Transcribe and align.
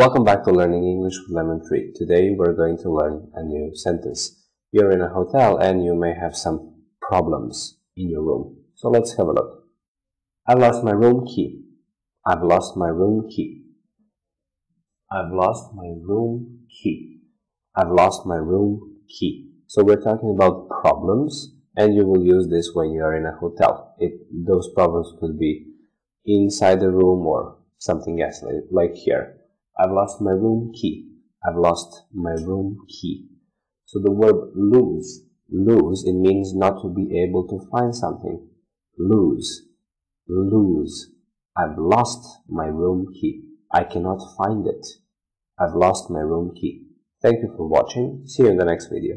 Welcome 0.00 0.24
back 0.24 0.44
to 0.44 0.50
Learning 0.50 0.82
English 0.82 1.16
with 1.20 1.36
Lemon 1.36 1.60
Tree. 1.68 1.92
Today 1.94 2.30
we're 2.34 2.54
going 2.54 2.78
to 2.78 2.90
learn 2.90 3.30
a 3.34 3.42
new 3.42 3.72
sentence. 3.74 4.46
You're 4.72 4.92
in 4.92 5.02
a 5.02 5.10
hotel 5.10 5.58
and 5.58 5.84
you 5.84 5.94
may 5.94 6.14
have 6.18 6.34
some 6.34 6.76
problems 7.02 7.76
in 7.98 8.08
your 8.08 8.22
room. 8.22 8.56
So 8.76 8.88
let's 8.88 9.14
have 9.18 9.26
a 9.26 9.32
look. 9.32 9.64
I've 10.48 10.58
lost 10.58 10.82
my 10.82 10.92
room 10.92 11.26
key. 11.26 11.66
I've 12.26 12.42
lost 12.42 12.78
my 12.78 12.88
room 12.88 13.28
key. 13.28 13.66
I've 15.12 15.34
lost 15.34 15.74
my 15.74 15.92
room 16.02 16.60
key. 16.82 17.20
I've 17.76 17.92
lost 17.92 18.24
my 18.24 18.36
room 18.36 19.00
key. 19.06 19.50
So 19.66 19.84
we're 19.84 20.00
talking 20.00 20.30
about 20.34 20.70
problems 20.80 21.52
and 21.76 21.94
you 21.94 22.06
will 22.06 22.24
use 22.24 22.48
this 22.48 22.70
when 22.72 22.90
you 22.92 23.02
are 23.02 23.14
in 23.14 23.26
a 23.26 23.36
hotel. 23.38 23.96
It, 23.98 24.12
those 24.32 24.72
problems 24.74 25.12
could 25.20 25.38
be 25.38 25.66
inside 26.24 26.80
the 26.80 26.90
room 26.90 27.26
or 27.26 27.58
something 27.76 28.22
else 28.22 28.42
like 28.70 28.94
here. 28.94 29.39
I've 29.80 29.92
lost 29.92 30.20
my 30.20 30.32
room 30.32 30.72
key. 30.74 31.06
I've 31.42 31.56
lost 31.56 32.02
my 32.12 32.32
room 32.32 32.86
key. 32.86 33.28
So 33.86 33.98
the 33.98 34.10
verb 34.10 34.50
lose, 34.54 35.24
lose, 35.50 36.04
it 36.06 36.12
means 36.12 36.54
not 36.54 36.82
to 36.82 36.92
be 36.94 37.18
able 37.18 37.48
to 37.48 37.66
find 37.70 37.94
something. 37.94 38.46
Lose, 38.98 39.68
lose. 40.28 41.12
I've 41.56 41.78
lost 41.78 42.42
my 42.46 42.66
room 42.66 43.06
key. 43.18 43.44
I 43.72 43.84
cannot 43.84 44.20
find 44.36 44.66
it. 44.66 44.86
I've 45.58 45.74
lost 45.74 46.10
my 46.10 46.20
room 46.20 46.54
key. 46.54 46.82
Thank 47.22 47.36
you 47.42 47.54
for 47.56 47.66
watching. 47.66 48.24
See 48.26 48.42
you 48.42 48.50
in 48.50 48.58
the 48.58 48.64
next 48.66 48.88
video. 48.88 49.16